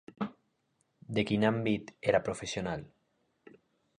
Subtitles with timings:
[1.19, 2.87] De quin àmbit era professional?